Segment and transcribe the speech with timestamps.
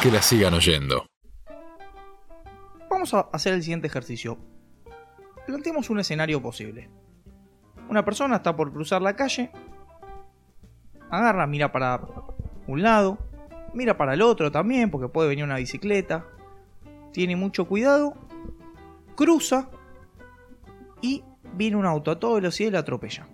[0.00, 1.04] que la sigan oyendo.
[2.88, 4.38] Vamos a hacer el siguiente ejercicio.
[5.46, 6.88] Planteemos un escenario posible.
[7.88, 9.50] Una persona está por cruzar la calle,
[11.10, 12.00] agarra, mira para
[12.66, 13.18] un lado,
[13.74, 16.24] mira para el otro también, porque puede venir una bicicleta,
[17.12, 18.14] tiene mucho cuidado,
[19.16, 19.68] cruza
[21.02, 23.28] y viene un auto a toda velocidad y lo atropella.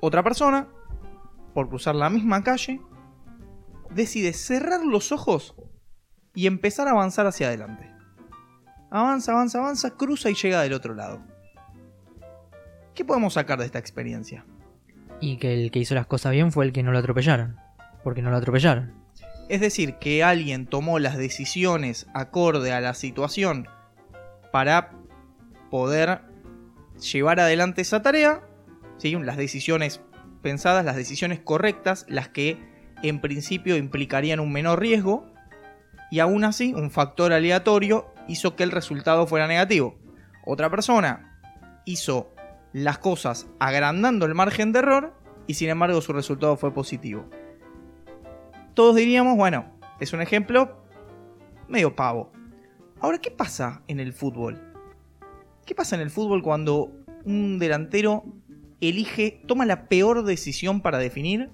[0.00, 0.68] Otra persona,
[1.52, 2.80] por cruzar la misma calle,
[3.94, 5.54] decide cerrar los ojos
[6.34, 7.90] y empezar a avanzar hacia adelante.
[8.90, 11.20] Avanza, avanza, avanza, cruza y llega del otro lado.
[12.94, 14.44] ¿Qué podemos sacar de esta experiencia?
[15.20, 17.56] Y que el que hizo las cosas bien fue el que no lo atropellaron.
[18.04, 18.92] Porque no lo atropellaron.
[19.48, 23.66] Es decir, que alguien tomó las decisiones acorde a la situación
[24.52, 24.92] para
[25.70, 26.20] poder
[27.00, 28.42] llevar adelante esa tarea.
[28.98, 29.16] ¿sí?
[29.16, 30.00] Las decisiones
[30.42, 35.26] pensadas, las decisiones correctas, las que en principio implicarían un menor riesgo.
[36.10, 39.98] Y aún así, un factor aleatorio hizo que el resultado fuera negativo.
[40.44, 41.40] Otra persona
[41.84, 42.32] hizo
[42.72, 45.14] las cosas agrandando el margen de error
[45.46, 47.28] y sin embargo su resultado fue positivo.
[48.74, 49.66] Todos diríamos, bueno,
[50.00, 50.76] es un ejemplo
[51.68, 52.32] medio pavo.
[53.00, 54.60] Ahora, ¿qué pasa en el fútbol?
[55.66, 56.90] ¿Qué pasa en el fútbol cuando
[57.24, 58.24] un delantero
[58.80, 61.50] elige, toma la peor decisión para definir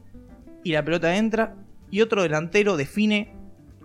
[0.65, 1.57] y la pelota entra
[1.91, 3.35] y otro delantero define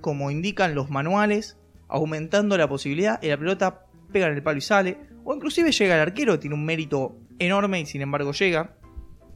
[0.02, 4.62] como indican los manuales, aumentando la posibilidad y la pelota pega en el palo y
[4.62, 8.76] sale, o inclusive llega el arquero, tiene un mérito enorme y sin embargo llega,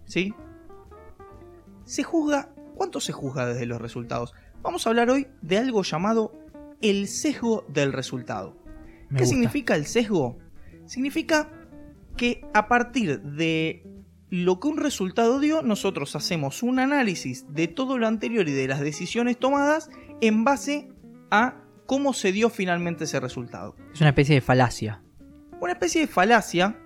[0.06, 0.34] ¿sí?
[1.86, 4.34] Se juzga, ¿cuánto se juzga desde los resultados?
[4.62, 6.34] Vamos a hablar hoy de algo llamado
[6.82, 8.56] el sesgo del resultado.
[9.16, 10.38] ¿Qué significa el sesgo?
[10.86, 11.50] Significa
[12.16, 13.84] que a partir de
[14.30, 18.68] lo que un resultado dio, nosotros hacemos un análisis de todo lo anterior y de
[18.68, 19.90] las decisiones tomadas
[20.22, 20.90] en base
[21.32, 23.76] a cómo se dio finalmente ese resultado.
[23.94, 25.02] Es una especie de falacia.
[25.60, 26.78] Una especie de falacia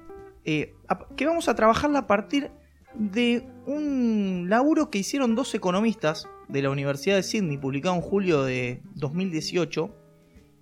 [0.46, 0.74] eh,
[1.18, 2.52] que vamos a trabajarla a partir
[2.96, 8.44] de un laburo que hicieron dos economistas de la Universidad de Sydney, publicado en julio
[8.44, 9.96] de 2018,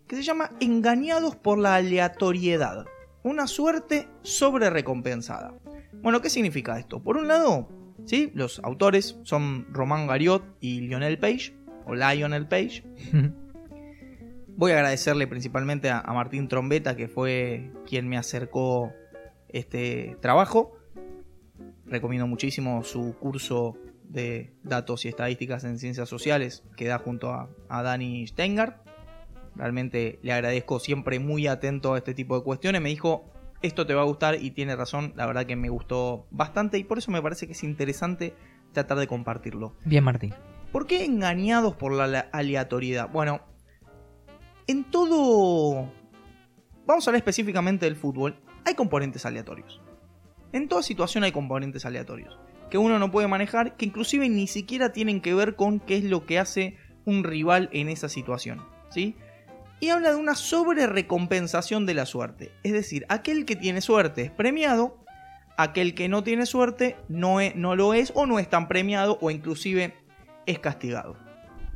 [0.08, 2.86] que se llama Engañados por la aleatoriedad.
[3.24, 5.54] Una suerte sobre recompensada.
[6.02, 7.04] Bueno, ¿qué significa esto?
[7.04, 7.70] Por un lado,
[8.06, 8.32] ¿sí?
[8.34, 12.84] los autores son Román Gariot y Lionel Page, o Lionel Page.
[14.58, 18.92] Voy a agradecerle principalmente a, a Martín Trombeta, que fue quien me acercó
[19.50, 20.76] este trabajo.
[21.86, 27.50] Recomiendo muchísimo su curso de datos y estadísticas en ciencias sociales que da junto a,
[27.70, 28.88] a Dani Steingart.
[29.56, 32.82] Realmente le agradezco siempre muy atento a este tipo de cuestiones.
[32.82, 33.32] Me dijo,
[33.62, 35.14] esto te va a gustar y tiene razón.
[35.16, 38.36] La verdad que me gustó bastante y por eso me parece que es interesante
[38.74, 39.76] tratar de compartirlo.
[39.86, 40.34] Bien, Martín.
[40.72, 43.10] ¿Por qué engañados por la aleatoriedad?
[43.10, 43.42] Bueno,
[44.68, 45.92] en todo...
[46.86, 49.82] Vamos a hablar específicamente del fútbol hay componentes aleatorios.
[50.54, 52.38] En toda situación hay componentes aleatorios
[52.72, 56.06] que uno no puede manejar, que inclusive ni siquiera tienen que ver con qué es
[56.06, 59.18] lo que hace un rival en esa situación, ¿sí?
[59.82, 64.22] Y habla de una sobre recompensación de la suerte, es decir, aquel que tiene suerte
[64.22, 65.04] es premiado,
[65.58, 69.30] aquel que no tiene suerte no, no lo es o no es tan premiado o
[69.30, 69.94] inclusive
[70.46, 71.18] es castigado,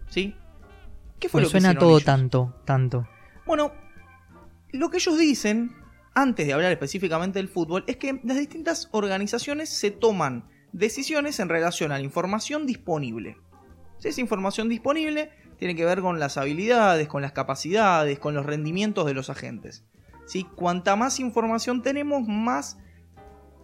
[0.07, 0.35] ¿sí?
[1.19, 3.07] ¿Qué fue lo suena que todo tanto, tanto.
[3.45, 3.73] Bueno,
[4.72, 5.75] lo que ellos dicen
[6.16, 11.49] antes de hablar específicamente del fútbol, es que las distintas organizaciones se toman decisiones en
[11.49, 13.37] relación a la información disponible.
[13.99, 18.45] Si esa información disponible tiene que ver con las habilidades, con las capacidades, con los
[18.45, 19.83] rendimientos de los agentes.
[20.25, 20.45] ¿Sí?
[20.55, 22.77] Cuanta más información tenemos, más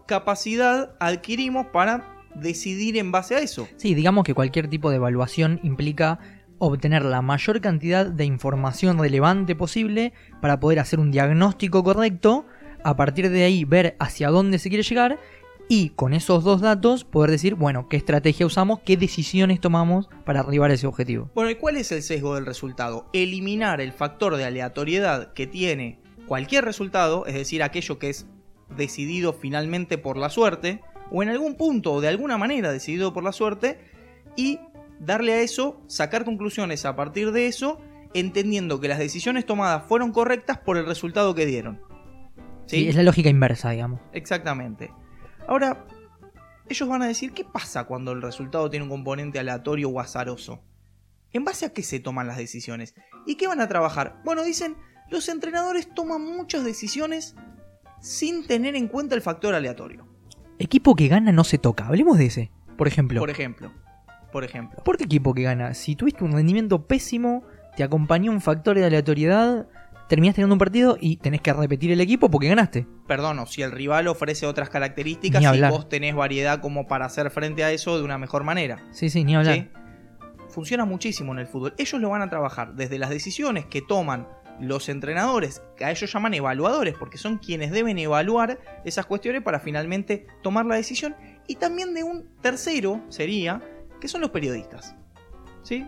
[0.05, 3.67] capacidad adquirimos para decidir en base a eso.
[3.77, 6.19] Sí, digamos que cualquier tipo de evaluación implica
[6.59, 12.45] obtener la mayor cantidad de información relevante posible para poder hacer un diagnóstico correcto,
[12.83, 15.19] a partir de ahí ver hacia dónde se quiere llegar
[15.67, 20.41] y con esos dos datos poder decir, bueno, qué estrategia usamos, qué decisiones tomamos para
[20.41, 21.29] arribar a ese objetivo.
[21.33, 23.07] Bueno, ¿y cuál es el sesgo del resultado?
[23.13, 28.25] Eliminar el factor de aleatoriedad que tiene cualquier resultado, es decir, aquello que es
[28.75, 30.81] decidido finalmente por la suerte,
[31.11, 33.79] o en algún punto o de alguna manera decidido por la suerte,
[34.35, 34.59] y
[34.99, 37.79] darle a eso, sacar conclusiones a partir de eso,
[38.13, 41.81] entendiendo que las decisiones tomadas fueron correctas por el resultado que dieron.
[42.67, 42.87] ¿Sí?
[42.87, 43.99] es la lógica inversa, digamos.
[44.13, 44.91] Exactamente.
[45.47, 45.85] Ahora,
[46.69, 50.63] ellos van a decir, ¿qué pasa cuando el resultado tiene un componente aleatorio o azaroso?
[51.33, 52.95] ¿En base a qué se toman las decisiones?
[53.25, 54.21] ¿Y qué van a trabajar?
[54.23, 54.75] Bueno, dicen,
[55.09, 57.35] los entrenadores toman muchas decisiones
[57.99, 60.07] sin tener en cuenta el factor aleatorio.
[60.59, 63.19] Equipo que gana no se toca, hablemos de ese, por ejemplo.
[63.19, 63.71] Por ejemplo.
[64.31, 64.83] por ejemplo.
[64.83, 65.73] ¿Por qué equipo que gana?
[65.73, 67.43] Si tuviste un rendimiento pésimo,
[67.75, 69.67] te acompañó un factor de aleatoriedad,
[70.11, 72.85] terminás teniendo un partido y tenés que repetir el equipo porque ganaste.
[73.07, 77.31] Perdón, o si el rival ofrece otras características y vos tenés variedad como para hacer
[77.31, 78.85] frente a eso de una mejor manera.
[78.91, 79.55] Sí, sí, ni hablar.
[79.55, 79.69] ¿sí?
[80.49, 81.75] Funciona muchísimo en el fútbol.
[81.77, 84.27] Ellos lo van a trabajar desde las decisiones que toman
[84.59, 89.61] los entrenadores, que a ellos llaman evaluadores, porque son quienes deben evaluar esas cuestiones para
[89.61, 91.15] finalmente tomar la decisión.
[91.47, 93.61] Y también de un tercero sería,
[94.01, 94.93] que son los periodistas.
[95.63, 95.87] ¿Sí?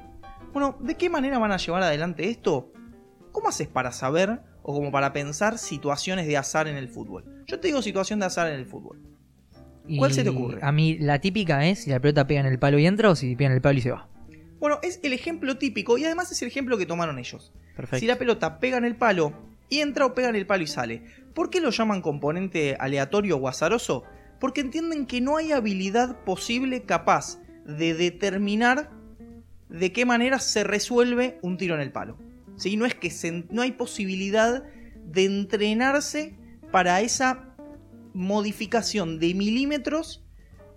[0.54, 2.72] Bueno, ¿de qué manera van a llevar adelante esto?
[3.34, 7.26] ¿Cómo haces para saber o como para pensar situaciones de azar en el fútbol?
[7.48, 9.02] Yo te digo situación de azar en el fútbol.
[9.98, 10.60] ¿Cuál Y se te ocurre?
[10.62, 13.16] A mí la típica es si la pelota pega en el palo y entra o
[13.16, 14.08] si pega en el palo y se va.
[14.60, 17.52] Bueno, es el ejemplo típico y además es el ejemplo que tomaron ellos.
[17.76, 18.00] Perfecto.
[18.00, 19.34] Si la pelota pega en el palo
[19.68, 21.04] y entra o pega en el palo y sale.
[21.34, 24.04] ¿Por qué lo llaman componente aleatorio o azaroso?
[24.40, 28.92] Porque entienden que no hay habilidad posible capaz de determinar
[29.70, 32.20] de qué manera se resuelve un tiro en el palo.
[32.64, 32.78] ¿Sí?
[32.78, 34.64] No es que se- no hay posibilidad
[35.06, 36.38] de entrenarse
[36.72, 37.54] para esa
[38.14, 40.24] modificación de milímetros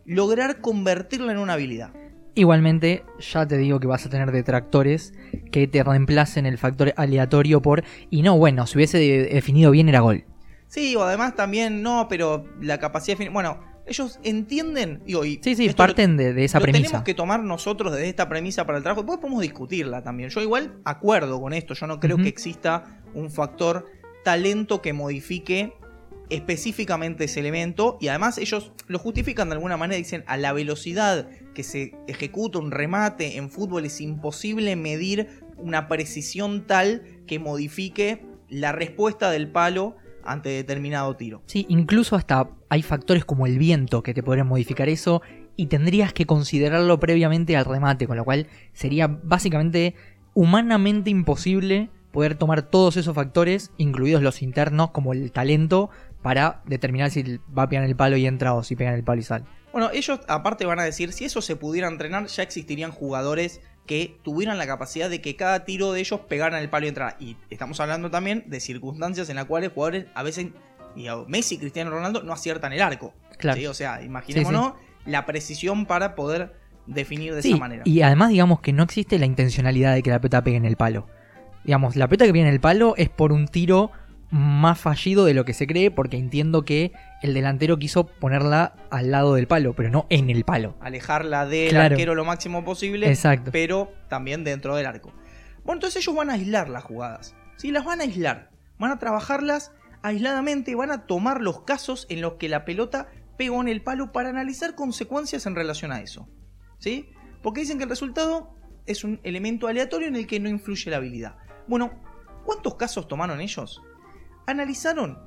[0.04, 1.92] lograr convertirla en una habilidad.
[2.34, 5.14] Igualmente, ya te digo que vas a tener detractores
[5.52, 7.84] que te reemplacen el factor aleatorio por.
[8.10, 10.24] Y no, bueno, si hubiese de- definido bien era gol.
[10.66, 13.16] Sí, o además también, no, pero la capacidad...
[13.32, 15.00] Bueno, ellos entienden...
[15.06, 16.84] Digo, y Sí, sí, lo- parten de, de esa lo premisa.
[16.86, 19.02] tenemos que tomar nosotros desde esta premisa para el trabajo.
[19.02, 20.30] Después podemos discutirla también.
[20.30, 21.74] Yo igual acuerdo con esto.
[21.74, 23.86] Yo no creo que exista un factor
[24.24, 25.74] talento que modifique
[26.30, 27.98] específicamente ese elemento.
[28.00, 29.98] Y además ellos lo justifican de alguna manera.
[29.98, 35.88] Dicen, a la velocidad que se ejecuta un remate en fútbol es imposible medir una
[35.88, 41.42] precisión tal que modifique la respuesta del palo ante determinado tiro.
[41.46, 45.22] Sí, incluso hasta hay factores como el viento que te podrían modificar eso
[45.56, 49.94] y tendrías que considerarlo previamente al remate, con lo cual sería básicamente
[50.34, 55.90] humanamente imposible poder tomar todos esos factores, incluidos los internos como el talento,
[56.22, 59.04] para determinar si va a pegar el palo y entra o si pega en el
[59.04, 59.44] palo y sale.
[59.72, 64.18] Bueno, ellos aparte van a decir, si eso se pudiera entrenar, ya existirían jugadores que
[64.22, 67.16] tuvieran la capacidad de que cada tiro de ellos pegara en el palo y entrara.
[67.18, 70.48] Y estamos hablando también de circunstancias en las cuales jugadores a veces,
[70.94, 73.14] y a Messi y Cristiano Ronaldo, no aciertan el arco.
[73.38, 73.58] Claro.
[73.58, 73.66] ¿sí?
[73.66, 74.74] O sea, imaginémonos
[75.04, 76.54] la precisión para poder
[76.86, 77.82] definir de esa manera.
[77.84, 80.76] y además digamos que no existe la intencionalidad de que la pelota pegue en el
[80.76, 81.06] palo.
[81.64, 83.90] Digamos, la pelota que viene en el palo es por un tiro
[84.30, 86.92] más fallido de lo que se cree, porque entiendo que
[87.22, 90.76] el delantero quiso ponerla al lado del palo, pero no en el palo.
[90.80, 91.94] Alejarla del Claro.
[91.94, 93.50] arquero lo máximo posible, Exacto.
[93.52, 95.12] pero también dentro del arco.
[95.64, 97.34] Bueno, entonces ellos van a aislar las jugadas.
[97.56, 97.70] ¿sí?
[97.70, 98.50] Las van a aislar.
[98.78, 100.74] Van a trabajarlas aisladamente.
[100.74, 104.28] Van a tomar los casos en los que la pelota pegó en el palo para
[104.28, 106.28] analizar consecuencias en relación a eso.
[106.78, 107.10] ¿Sí?
[107.42, 108.54] Porque dicen que el resultado
[108.86, 111.36] es un elemento aleatorio en el que no influye la habilidad.
[111.66, 111.92] Bueno,
[112.44, 113.82] ¿cuántos casos tomaron ellos?
[114.46, 115.18] Analizaron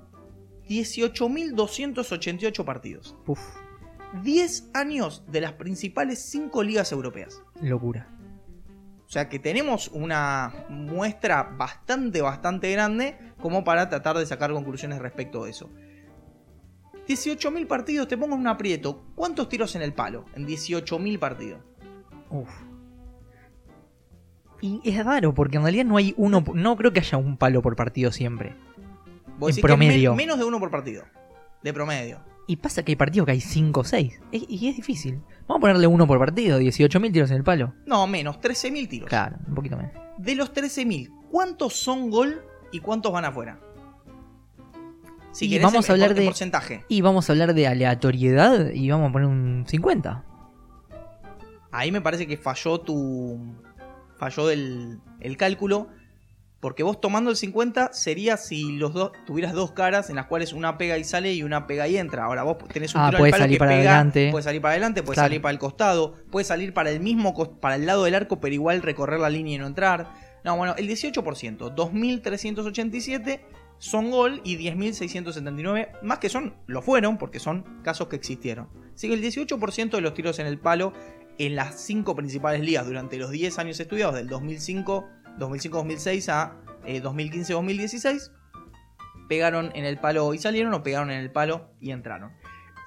[0.67, 3.15] 18.288 partidos.
[3.27, 3.39] Uf,
[4.23, 7.41] 10 años de las principales 5 ligas europeas.
[7.61, 8.07] locura.
[9.05, 14.99] O sea que tenemos una muestra bastante, bastante grande como para tratar de sacar conclusiones
[14.99, 15.69] respecto de eso.
[17.07, 19.03] 18.000 partidos, te pongo en un aprieto.
[19.15, 21.59] ¿Cuántos tiros en el palo en 18.000 partidos?
[22.29, 22.49] Uf.
[24.61, 27.63] Y es raro, porque en realidad no hay uno, no creo que haya un palo
[27.63, 28.55] por partido siempre.
[29.39, 30.13] Vos En men- promedio.
[30.15, 31.03] menos de uno por partido.
[31.63, 32.19] De promedio.
[32.47, 34.19] Y pasa que hay partidos que hay 5 o 6.
[34.31, 35.21] Y es difícil.
[35.47, 37.73] Vamos a ponerle uno por partido, 18.000 tiros en el palo.
[37.85, 39.07] No, menos, 13.000 tiros.
[39.09, 39.91] Claro, un poquito menos.
[40.17, 42.41] De los 13.000, ¿cuántos son gol
[42.71, 43.59] y cuántos van afuera?
[45.31, 46.85] Si Y querés, vamos a hablar de- porcentaje.
[46.89, 50.25] Y vamos a hablar de aleatoriedad y vamos a poner un 50.
[51.71, 53.55] Ahí me parece que falló tu.
[54.17, 55.89] falló el, el cálculo.
[56.59, 60.51] Porque vos tomando el 50 sería si los dos tuvieras dos caras en las cuales
[60.51, 62.25] una pega y sale y una pega y entra.
[62.25, 64.27] Ahora vos tenés un Ah, tiro al palo salir que para pega, adelante.
[64.31, 65.27] puede salir para adelante, puede Claro.
[65.29, 68.53] salir para el costado, puede salir para el mismo para el lado del arco, pero
[68.53, 70.11] igual recorrer la línea y no entrar.
[70.43, 73.41] No, bueno, el 18%, 2387
[73.77, 78.67] son gol y 10.679, más que son, lo fueron, porque son casos que existieron.
[78.93, 80.91] Así que el 18% de los tiros en el palo
[81.37, 85.07] en las cinco principales ligas durante los 10 años estudiados, del 2005,
[85.39, 86.55] 2005-2006 a
[86.85, 88.31] eh, 2015-2016,
[89.27, 92.31] pegaron en el palo y salieron o pegaron en el palo y entraron.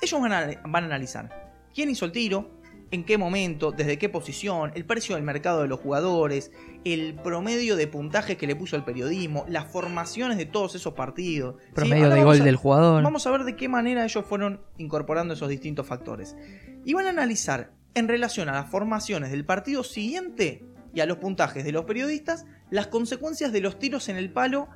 [0.01, 2.51] Ellos van a, van a analizar quién hizo el tiro,
[2.91, 6.53] en qué momento, desde qué posición, el precio del mercado de los jugadores,
[6.85, 11.55] el promedio de puntajes que le puso el periodismo, las formaciones de todos esos partidos.
[11.75, 13.03] Promedio de gol a- del jugador.
[13.03, 16.37] Vamos a ver de qué manera ellos fueron incorporando esos distintos factores.
[16.85, 20.63] Y van a analizar en relación a las formaciones del partido siguiente
[20.95, 24.69] y a los puntajes de los periodistas las consecuencias de los tiros en el palo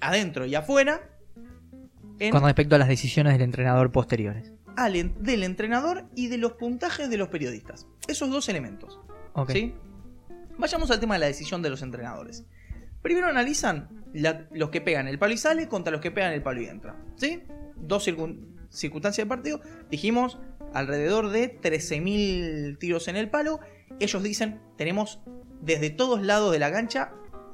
[0.00, 1.00] adentro y afuera
[2.18, 4.52] en- Con respecto a las decisiones del entrenador posteriores.
[4.76, 7.86] al en- del entrenador y de los puntajes de los periodistas.
[8.08, 8.98] Esos dos elementos.
[9.34, 9.50] Ok.
[9.50, 9.74] ¿sí?
[10.58, 12.44] Vayamos al tema de la decisión de los entrenadores.
[13.02, 16.42] Primero analizan la- los que pegan el palo y sale contra los que pegan el
[16.42, 16.96] palo y entra.
[17.16, 17.42] ¿sí?
[17.76, 19.60] Dos circun- circunstancias del partido.
[19.90, 20.38] Dijimos
[20.72, 23.60] alrededor de 13.000 tiros en el palo.
[24.00, 25.20] Ellos dicen, tenemos
[25.60, 27.12] desde todos lados de la cancha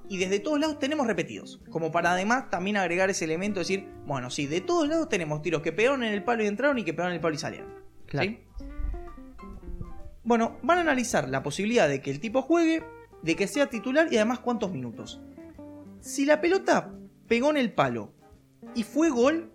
[0.09, 1.61] y desde todos lados tenemos repetidos.
[1.71, 5.63] Como para además también agregar ese elemento, decir, bueno, sí, de todos lados tenemos tiros
[5.63, 7.75] que pegaron en el palo y entraron y que pegaron en el palo y salieron.
[8.07, 8.31] Claro.
[8.31, 8.41] ¿sí?
[10.25, 12.85] Bueno, van a analizar la posibilidad de que el tipo juegue,
[13.23, 15.21] de que sea titular y además cuántos minutos.
[16.01, 16.93] Si la pelota
[17.27, 18.13] pegó en el palo
[18.75, 19.53] y fue gol,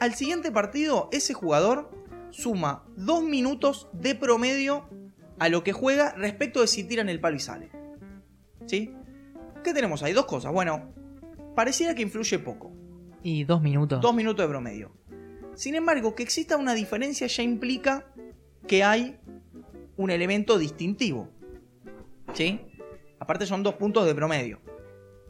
[0.00, 1.90] al siguiente partido ese jugador
[2.30, 4.88] suma dos minutos de promedio
[5.38, 7.70] a lo que juega respecto de si tira en el palo y sale.
[8.66, 8.94] ¿Sí?
[9.62, 10.12] ¿Qué tenemos ahí?
[10.12, 10.52] Dos cosas.
[10.52, 10.92] Bueno,
[11.54, 12.72] pareciera que influye poco.
[13.22, 14.00] Y dos minutos.
[14.00, 14.92] Dos minutos de promedio.
[15.54, 18.06] Sin embargo, que exista una diferencia ya implica
[18.66, 19.18] que hay
[19.96, 21.30] un elemento distintivo.
[22.32, 22.60] ¿Sí?
[23.18, 24.60] Aparte son dos puntos de promedio.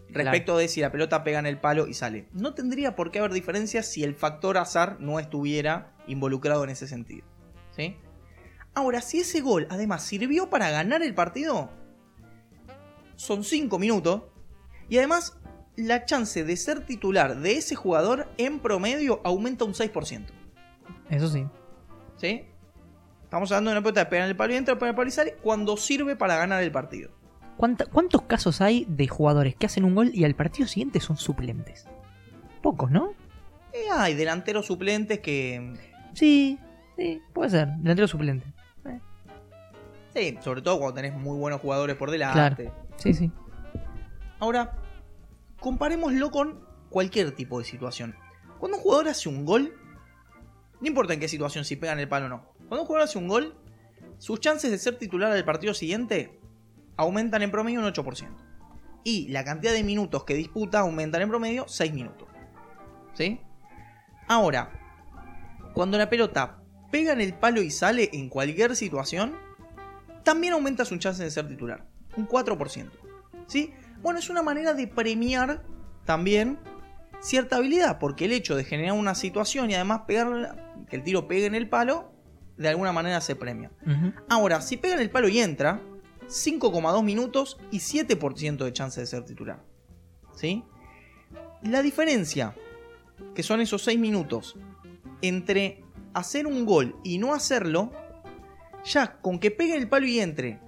[0.09, 2.29] Respecto de si la pelota pega en el palo y sale.
[2.33, 6.87] No tendría por qué haber diferencias si el factor azar no estuviera involucrado en ese
[6.87, 7.27] sentido.
[7.71, 7.97] ¿Sí?
[8.75, 11.71] Ahora, si ese gol además sirvió para ganar el partido,
[13.17, 14.23] son 5 minutos.
[14.89, 15.37] Y además,
[15.77, 20.27] la chance de ser titular de ese jugador en promedio aumenta un 6%.
[21.11, 21.47] Eso sí.
[22.17, 22.45] ¿Sí?
[23.23, 25.09] Estamos hablando de una pelota de pegar en el palo y entra, pegar el palo
[25.09, 27.11] y sale cuando sirve para ganar el partido.
[27.57, 31.17] ¿Cuánta- ¿Cuántos casos hay de jugadores que hacen un gol y al partido siguiente son
[31.17, 31.87] suplentes?
[32.63, 33.13] Pocos, ¿no?
[33.73, 35.75] Y hay delanteros suplentes que.
[36.15, 36.59] Sí,
[36.97, 37.69] sí, puede ser.
[37.79, 38.47] Delantero suplente.
[40.15, 42.73] Sí, sobre todo cuando tenés muy buenos jugadores por delante.
[42.97, 43.33] Sí, sí.
[44.39, 44.79] Ahora,
[45.61, 48.15] comparémoslo con cualquier tipo de situación.
[48.59, 49.75] Cuando un jugador hace un gol,
[50.81, 52.45] no importa en qué situación, si pegan el palo o no.
[52.69, 53.57] Cuando un jugador hace un gol,
[54.19, 56.39] sus chances de ser titular del partido siguiente
[56.97, 58.29] aumentan en promedio un 8%.
[59.03, 62.29] Y la cantidad de minutos que disputa aumentan en promedio 6 minutos.
[63.15, 63.41] ¿Sí?
[64.29, 64.71] Ahora,
[65.75, 69.37] cuando la pelota pega en el palo y sale en cualquier situación,
[70.25, 71.87] también aumenta su chance de ser titular.
[72.17, 72.91] Un 4%.
[73.47, 73.73] ¿Sí?
[74.03, 75.63] Bueno, es una manera de premiar
[76.05, 76.59] también
[77.21, 81.27] cierta habilidad, porque el hecho de generar una situación y además pegar, que el tiro
[81.27, 82.13] pegue en el palo,
[82.57, 83.71] de alguna manera se premia.
[84.29, 85.81] Ahora, si pega en el palo y entra,
[86.29, 89.63] 5,2 minutos y 7% de chance de ser titular.
[90.35, 90.65] ¿Sí?
[91.63, 92.55] La diferencia,
[93.35, 94.57] que son esos 6 minutos,
[95.23, 97.93] entre hacer un gol y no hacerlo,
[98.85, 100.59] ya con que pegue el palo y entre,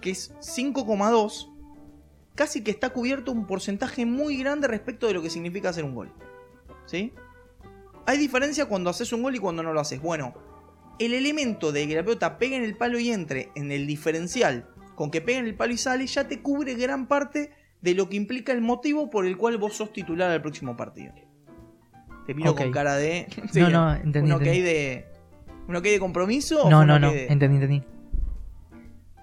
[0.00, 1.50] que es 5,2,
[2.34, 5.94] casi que está cubierto un porcentaje muy grande respecto de lo que significa hacer un
[5.94, 6.12] gol.
[6.86, 7.12] ¿Sí?
[8.06, 10.00] Hay diferencia cuando haces un gol y cuando no lo haces.
[10.00, 10.34] Bueno,
[10.98, 14.68] el elemento de que la pelota pegue en el palo y entre en el diferencial
[14.94, 18.08] con que pegue en el palo y sale ya te cubre gran parte de lo
[18.10, 21.14] que implica el motivo por el cual vos sos titular al próximo partido.
[22.26, 22.58] Te miro Ok.
[22.58, 23.26] con cara de.
[23.54, 24.60] No, no, entendí, Un ok entendí.
[24.60, 25.06] de.
[25.68, 26.68] ¿Un ok de compromiso?
[26.68, 27.10] No, no, no.
[27.12, 27.82] de- Entendí, entendí.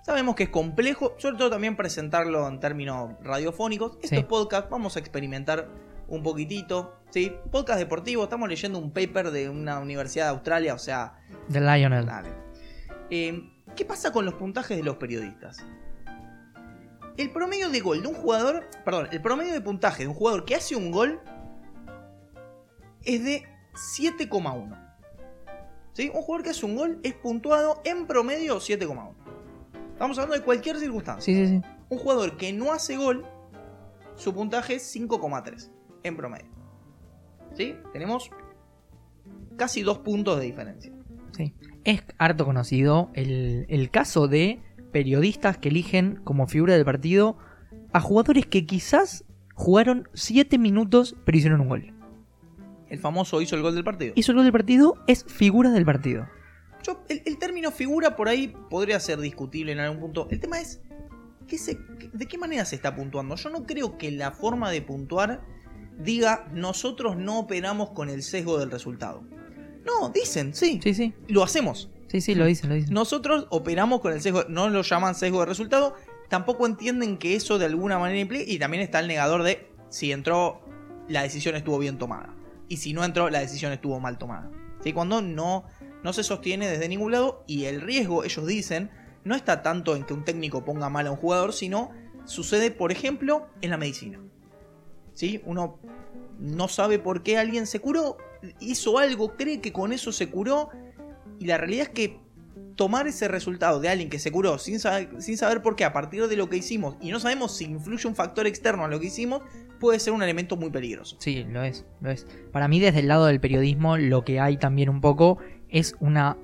[0.03, 3.95] Sabemos que es complejo, sobre todo también presentarlo en términos radiofónicos.
[4.01, 4.15] Esto Sí.
[4.17, 5.67] es podcast, vamos a experimentar
[6.07, 6.93] un poquitito.
[7.09, 7.33] ¿sí?
[7.51, 11.17] Podcast deportivo, estamos leyendo un paper de una universidad de Australia, o sea,
[11.49, 12.05] De Lionel.
[12.05, 12.29] Dale.
[13.09, 15.63] Eh, ¿Qué pasa con los puntajes de los periodistas?
[17.17, 20.45] El promedio de gol de un jugador, perdón, el promedio de puntaje de un jugador
[20.45, 21.19] que hace un gol
[23.03, 24.77] es de 7,1.
[25.97, 26.11] ¿Sí?
[26.13, 29.15] Un jugador que hace un gol es puntuado en promedio 7,1.
[29.93, 31.33] Estamos hablando de cualquier circunstancia.
[31.33, 31.67] Sí, sí, sí.
[31.89, 33.25] Un jugador que no hace gol,
[34.15, 35.71] su puntaje es 5,3
[36.03, 36.51] en promedio.
[37.55, 37.75] ¿Sí?
[37.93, 38.29] Tenemos
[39.55, 40.93] casi dos puntos de diferencia.
[41.35, 41.55] sí.
[41.83, 44.61] Es harto conocido el, el caso de
[44.91, 47.39] periodistas que eligen como figura del partido
[47.91, 49.25] a jugadores que quizás
[49.55, 51.96] jugaron 7 minutos pero hicieron un gol.
[52.89, 54.13] El famoso hizo el gol del partido.
[54.15, 56.27] Hizo el gol del partido, es figura del partido.
[56.83, 60.27] Yo, el, el término figura por ahí podría ser discutible en algún punto.
[60.31, 60.81] El tema es
[61.47, 61.79] ¿qué se-
[62.13, 63.35] de qué manera se está puntuando.
[63.35, 65.41] Yo no creo que la forma de puntuar
[65.99, 69.23] diga nosotros no operamos con el sesgo del resultado.
[69.85, 71.13] No, dicen, sí, Sí, sí.
[71.27, 71.89] lo hacemos.
[72.07, 72.93] Sí, sí, lo dicen, lo dicen.
[72.93, 75.95] Nosotros operamos con el sesgo, no lo llaman sesgo de resultado,
[76.29, 80.11] tampoco entienden que eso de alguna manera implica, y también está el negador de si
[80.11, 80.61] entró,
[81.09, 82.33] la decisión estuvo bien tomada,
[82.69, 84.51] y si no entró, la decisión estuvo mal tomada.
[84.81, 84.93] ¿Sí?
[84.93, 85.65] Cuando no
[86.03, 88.89] no se sostiene desde ningún lado y el riesgo, ellos dicen,
[89.23, 91.91] no está tanto en que un técnico ponga mal a un jugador, sino
[92.25, 94.19] sucede, por ejemplo, en la medicina.
[95.13, 95.41] ¿Sí?
[95.45, 95.79] Uno
[96.39, 98.17] no sabe por qué alguien se curó,
[98.59, 100.69] hizo algo, cree que con eso se curó
[101.39, 102.19] y la realidad es que
[102.75, 105.93] tomar ese resultado de alguien que se curó sin saber, sin saber por qué a
[105.93, 108.99] partir de lo que hicimos y no sabemos si influye un factor externo a lo
[108.99, 109.41] que hicimos,
[109.79, 111.15] puede ser un elemento muy peligroso.
[111.19, 112.25] Sí, lo es, lo es.
[112.51, 115.37] Para mí desde el lado del periodismo lo que hay también un poco
[115.69, 116.37] es una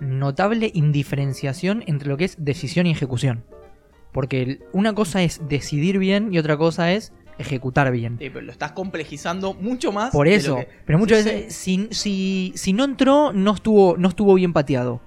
[0.00, 3.44] notable indiferenciación entre lo que es decisión y ejecución.
[4.12, 8.16] Porque una cosa es decidir bien y otra cosa es ejecutar bien.
[8.20, 10.12] Sí, pero lo estás complejizando mucho más.
[10.12, 14.08] Por eso, que- pero muchas Sí, veces si, si, si no entró, no estuvo, no
[14.08, 15.00] estuvo bien pateado.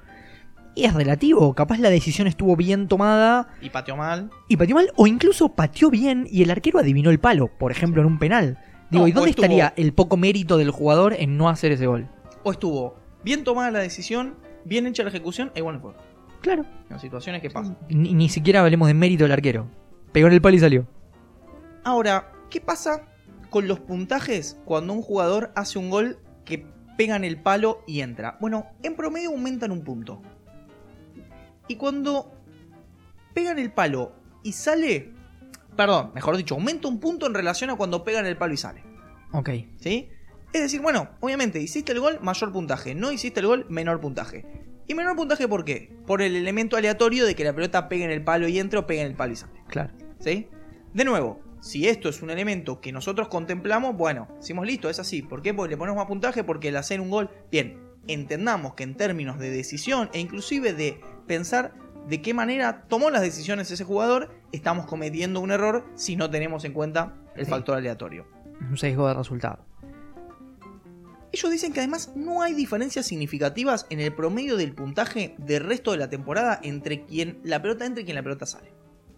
[0.78, 4.30] Y es relativo, capaz la decisión estuvo bien tomada Y pateó mal.
[4.48, 8.00] y pateó mal, o incluso pateó bien y el arquero adivinó el palo, por ejemplo,
[8.02, 8.60] en un penal.
[8.92, 11.88] Digo, No, ¿y dónde estuvo- estaría el poco mérito del jugador en no hacer ese
[11.88, 12.08] gol?
[12.44, 15.94] O estuvo bien tomada la decisión, bien hecha la ejecución, e igual no fue.
[16.42, 16.64] Claro.
[16.92, 17.76] En situaciones que pasan.
[17.90, 19.66] Ni, ni siquiera hablemos de mérito del arquero.
[20.12, 20.86] Pegó en el palo y salió.
[21.84, 23.02] Ahora, ¿qué pasa
[23.50, 26.68] con los puntajes cuando un jugador hace un gol que
[26.98, 28.38] pega en el palo y entra?
[28.40, 30.22] Bueno, en promedio aumentan un punto.
[31.68, 32.32] Y cuando
[33.34, 35.14] pega en el palo y sale...
[35.76, 38.58] Perdón, mejor dicho, aumenta un punto en relación a cuando pega en el palo y
[38.58, 38.84] sale.
[39.32, 39.50] Ok.
[39.80, 40.10] ¿Sí?
[40.54, 42.96] Es decir, bueno, obviamente, hiciste el gol, mayor puntaje.
[42.96, 44.46] No hiciste el gol, menor puntaje.
[44.88, 45.94] ¿Y menor puntaje por qué?
[46.08, 48.88] Por el elemento aleatorio de que la pelota pegue en el palo y entre o
[48.88, 49.62] pegue en el palo y sale.
[49.68, 49.94] Claro.
[50.20, 50.48] ¿Sí?
[50.94, 55.22] De nuevo, si esto es un elemento que nosotros contemplamos, bueno, decimos listo, es así.
[55.22, 55.54] ¿Por qué?
[55.54, 57.30] Porque le ponemos más puntaje, porque el hacer un gol.
[57.52, 61.74] Bien, entendamos que en términos de decisión e inclusive de pensar
[62.08, 66.64] de qué manera tomó las decisiones ese jugador, estamos cometiendo un error si no tenemos
[66.66, 67.52] en cuenta el Sí.
[67.52, 68.26] factor aleatorio.
[68.62, 69.66] Un sesgo de resultado.
[71.34, 75.92] Ellos dicen que además no hay diferencias significativas en el promedio del puntaje del resto
[75.92, 78.72] de la temporada entre quien la pelota entra y quien la pelota sale.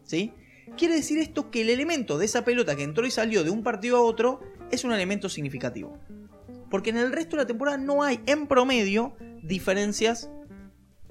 [0.04, 0.34] ¿Sí?
[0.76, 3.64] Quiere decir esto que el elemento de esa pelota que entró y salió de un
[3.64, 5.98] partido a otro es un elemento significativo.
[6.72, 10.30] Porque en el resto de la temporada no hay en promedio diferencias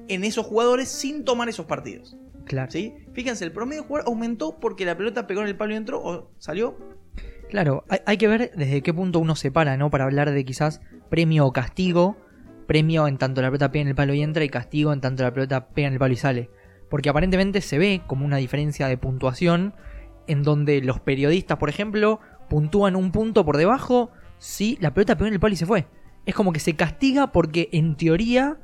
[0.09, 2.17] en esos jugadores sin tomar esos partidos.
[2.45, 2.71] Claro.
[2.71, 2.95] ¿Sí?
[3.13, 6.01] Fíjense, el promedio de jugador aumentó porque la pelota pegó en el palo y entró
[6.03, 6.79] o salió.
[7.51, 9.91] Claro, hay, hay que ver desde qué punto uno se para, ¿no?
[9.91, 12.17] Para hablar de quizás premio o castigo.
[12.67, 15.23] Premio en tanto la pelota pega en el palo y entra y castigo en tanto
[15.23, 16.51] la pelota pega en el palo y sale.
[16.91, 19.75] Porque aparentemente se ve como una diferencia de puntuación
[20.27, 25.29] en donde los periodistas, por ejemplo, puntúan un punto por debajo si la pelota pegó
[25.29, 25.87] en el palo y se fue.
[26.27, 28.59] Es como que se castiga porque en teoría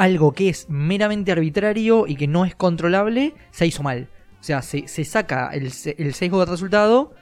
[0.00, 4.08] algo que es meramente arbitrario y que no es controlable se hizo mal.
[4.40, 5.64] O sea, se, saca el,
[5.98, 7.12] el sesgo del resultado,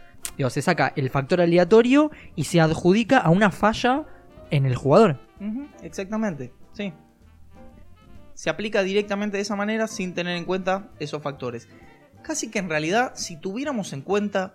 [0.49, 4.07] se saca el factor aleatorio y se adjudica a una falla
[4.53, 5.19] en el jugador.
[5.83, 6.93] Exactamente, sí.
[8.35, 11.69] Se aplica directamente de esa manera sin tener en cuenta esos factores.
[12.23, 14.55] Casi que en realidad, si tuviéramos en cuenta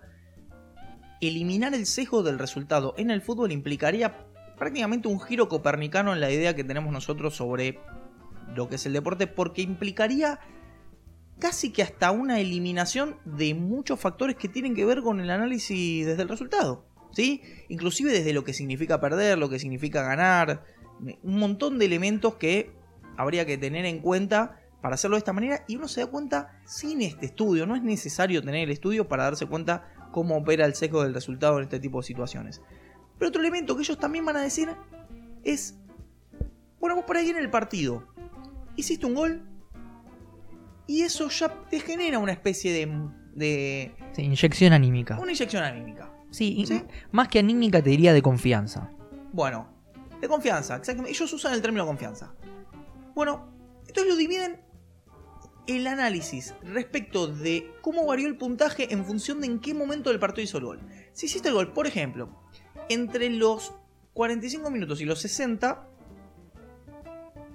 [1.20, 4.16] eliminar el sesgo del resultado en el fútbol implicaría
[4.56, 7.78] prácticamente un giro copernicano en la idea que tenemos nosotros sobre
[8.56, 10.40] lo que es el deporte, porque implicaría
[11.38, 16.06] casi que hasta una eliminación de muchos factores que tienen que ver con el análisis
[16.06, 16.86] desde el resultado.
[17.12, 17.42] ¿Sí?
[17.68, 20.64] Inclusive desde lo que significa perder, lo que significa ganar,
[21.22, 22.72] un montón de elementos que
[23.16, 26.60] habría que tener en cuenta para hacerlo de esta manera y uno se da cuenta
[26.66, 30.74] sin este estudio, no es necesario tener el estudio para darse cuenta cómo opera el
[30.74, 32.60] sesgo del resultado en este tipo de situaciones.
[33.18, 34.68] Pero otro elemento que ellos también van a decir
[35.42, 35.78] es,
[36.80, 38.13] bueno, vos por ahí en el partido
[38.76, 39.42] hiciste un gol
[40.86, 42.86] y eso ya te genera una especie de,
[43.34, 45.18] de Sí, inyección anímica.
[45.18, 46.10] una inyección anímica.
[46.30, 46.82] Sí, Sí.
[47.12, 48.90] más que anímica te diría de confianza.
[49.32, 49.68] Bueno,
[50.20, 51.10] de confianza, exactamente.
[51.10, 52.34] Ellos usan el término confianza.
[53.14, 53.48] Bueno,
[53.86, 54.60] entonces lo dividen
[55.66, 60.18] el análisis respecto de cómo varió el puntaje en función de en qué momento del
[60.18, 60.80] partido hizo el gol.
[61.12, 62.28] Si hiciste el gol, por ejemplo,
[62.88, 63.72] entre los
[64.12, 65.88] 45 minutos y los 60,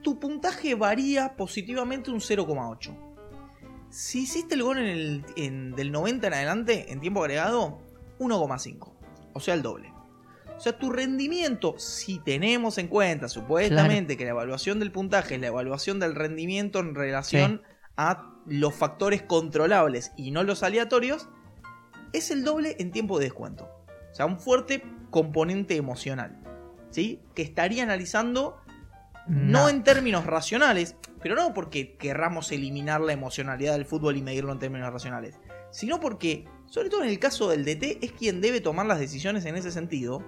[0.02, 2.96] tu puntaje varía positivamente un 0,8.
[3.90, 7.80] Si hiciste el gol en el, en- del 90 en adelante, en tiempo agregado,
[8.20, 8.94] 1,5.
[9.34, 9.92] O sea, el doble.
[10.56, 15.42] O sea, tu rendimiento, si tenemos en cuenta supuestamente que la evaluación del puntaje es
[15.42, 17.62] la evaluación del rendimiento en relación
[17.96, 21.30] a los factores controlables y no los aleatorios,
[22.12, 23.70] es el doble en tiempo de descuento.
[24.12, 26.38] O sea, un fuerte componente emocional.
[26.92, 27.22] ¿Sí?
[27.36, 28.58] Que estaría analizando
[29.30, 34.52] no en términos racionales, pero no porque querramos eliminar la emocionalidad del fútbol y medirlo
[34.52, 35.40] en términos racionales,
[35.72, 39.46] sino porque, sobre todo en el caso del DT, es quien debe tomar las decisiones
[39.46, 40.24] en ese sentido.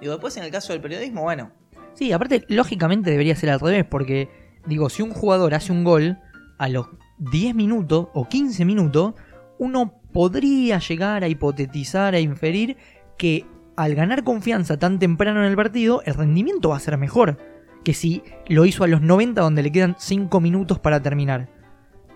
[0.00, 1.52] Digo, después en el caso del periodismo, bueno,
[1.94, 4.28] Sí, aparte, lógicamente debería ser al revés, porque,
[4.66, 6.18] digo, si un jugador hace un gol
[6.58, 6.86] a los
[7.18, 9.14] 10 minutos o 15 minutos,
[9.58, 12.76] uno podría llegar a hipotetizar, a inferir
[13.18, 13.44] que
[13.76, 17.49] al ganar confianza tan temprano en el partido, el rendimiento va a ser mejor
[17.84, 21.48] que si lo hizo a los 90 donde le quedan 5 minutos para terminar.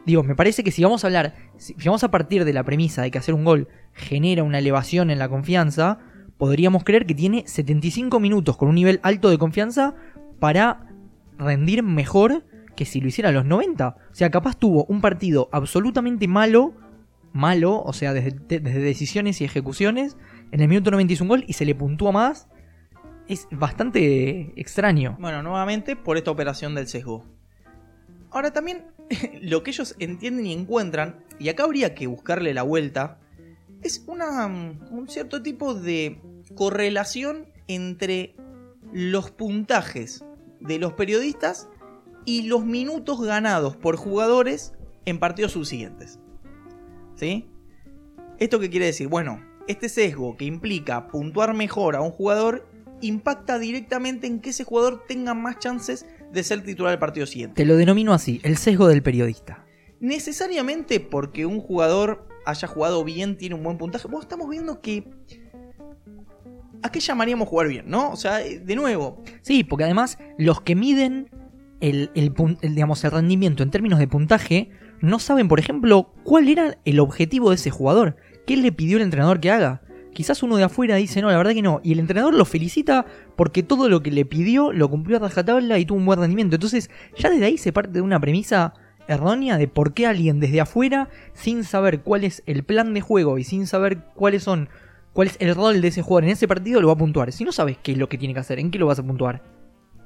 [0.06, 3.02] Digo, me parece que si vamos a hablar, si vamos a partir de la premisa
[3.02, 5.98] de que hacer un gol genera una elevación en la confianza,
[6.36, 9.94] podríamos creer que tiene 75 minutos con un nivel alto de confianza
[10.40, 10.86] para
[11.38, 12.44] rendir mejor
[12.76, 13.88] que si lo hiciera a los 90.
[13.88, 16.74] O sea, capaz tuvo un partido absolutamente malo,
[17.32, 20.16] malo, o sea, desde, desde decisiones y ejecuciones,
[20.52, 22.48] en el minuto 90 hizo un gol y se le puntúa más.
[23.28, 25.16] Es bastante extraño.
[25.18, 27.24] Bueno, nuevamente por esta operación del sesgo.
[28.30, 28.86] Ahora también
[29.42, 33.18] lo que ellos entienden y encuentran, y acá habría que buscarle la vuelta,
[33.82, 36.20] es una, un cierto tipo de
[36.54, 38.34] correlación entre
[38.92, 40.24] los puntajes
[40.60, 41.68] de los periodistas
[42.24, 44.72] y los minutos ganados por jugadores
[45.04, 46.18] en partidos subsiguientes.
[47.16, 47.48] ¿Sí?
[48.38, 49.08] ¿Esto qué quiere decir?
[49.08, 52.66] Bueno, este sesgo que implica puntuar mejor a un jugador
[53.00, 57.54] impacta directamente en que ese jugador tenga más chances de ser titular del partido siguiente.
[57.54, 59.64] Te lo denomino así, el sesgo del periodista.
[60.00, 64.06] Necesariamente porque un jugador haya jugado bien, tiene un buen puntaje.
[64.08, 65.08] Bueno, estamos viendo que...
[66.82, 68.10] ¿A qué llamaríamos jugar bien, no?
[68.10, 69.22] O sea, de nuevo.
[69.40, 71.30] Sí, porque además los que miden
[71.80, 72.10] el,
[72.62, 77.50] digamos, el rendimiento en términos de puntaje no saben, por ejemplo, cuál era el objetivo
[77.50, 78.16] de ese jugador.
[78.46, 79.82] ¿Qué le pidió el entrenador que haga?
[80.14, 81.80] Quizás uno de afuera dice, no, la verdad que no.
[81.84, 83.04] Y el entrenador lo felicita
[83.36, 86.56] porque todo lo que le pidió lo cumplió a rajatabla y tuvo un buen rendimiento.
[86.56, 88.74] Entonces, ya desde ahí se parte de una premisa
[89.08, 93.38] errónea de por qué alguien desde afuera, sin saber cuál es el plan de juego
[93.38, 94.68] y sin saber cuáles son,
[95.12, 97.32] cuál es el rol de ese jugador en ese partido, lo va a puntuar.
[97.32, 99.02] Si no sabes qué es lo que tiene que hacer, ¿en qué lo vas a
[99.02, 99.42] puntuar?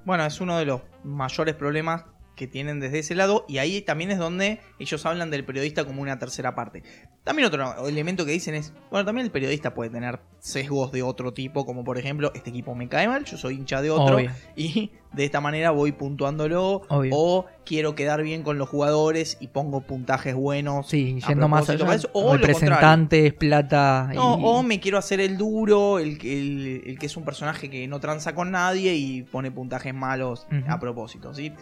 [0.05, 2.05] Bueno, es uno de los mayores problemas
[2.39, 6.01] que tienen desde ese lado y ahí también es donde ellos hablan del periodista como
[6.01, 6.83] una tercera parte.
[7.25, 11.35] También otro elemento que dicen es, bueno, también el periodista puede tener sesgos de otro
[11.35, 14.19] tipo, como por ejemplo, este equipo me cae mal, yo soy hincha de otro
[14.57, 19.83] y de esta manera voy puntuándolo o quiero quedar bien con los jugadores y pongo
[19.83, 20.89] puntajes buenos.
[20.89, 21.87] Sí, yendo más allá.
[22.15, 24.11] o representantes, plata.
[24.17, 28.35] o me quiero hacer el duro, el, el, que es un personaje que no tranza
[28.35, 31.35] con nadie y pone puntajes malos a propósito.
[31.35, 31.53] ¿sí?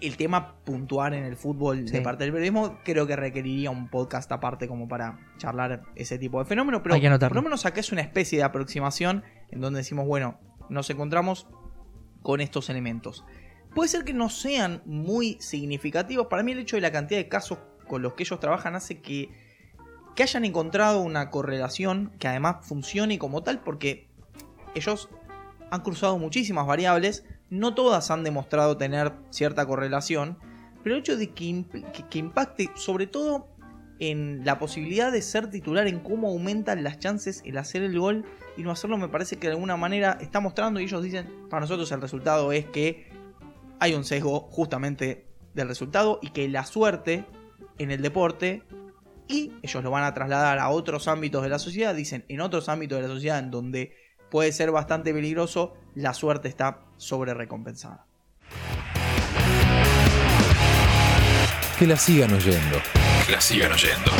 [0.00, 4.30] El tema puntuar en el fútbol de parte del periodismo creo que requeriría un podcast
[4.30, 8.02] aparte como para charlar ese tipo de fenómeno, pero por lo menos acá es una
[8.02, 11.48] especie de aproximación en donde decimos, bueno, nos encontramos
[12.22, 13.24] con estos elementos.
[13.74, 16.26] Puede ser que no sean muy significativos.
[16.26, 19.00] Para mí el hecho de la cantidad de casos con los que ellos trabajan hace
[19.00, 19.30] que,
[20.16, 24.08] que hayan encontrado una correlación que además funcione como tal porque
[24.74, 25.08] ellos
[25.70, 27.24] han cruzado muchísimas variables.
[27.48, 30.38] No todas han demostrado tener cierta correlación.
[30.82, 31.64] Pero el hecho de que,
[32.08, 33.48] que impacte sobre todo
[34.00, 38.24] en la posibilidad de ser titular, en cómo aumentan las chances el hacer el gol
[38.56, 41.60] y no hacerlo, me parece que de alguna manera está mostrando y ellos dicen, para
[41.60, 43.19] nosotros el resultado es que
[43.80, 47.24] hay un sesgo justamente del resultado y que la suerte
[47.78, 48.62] en el deporte
[49.26, 52.68] y ellos lo van a trasladar a otros ámbitos de la sociedad, dicen en otros
[52.68, 53.96] ámbitos de la sociedad en donde
[54.30, 58.06] puede ser bastante peligroso, la suerte está sobre recompensada.
[61.78, 62.78] Que la sigan oyendo.
[63.26, 64.10] Que la sigan oyendo.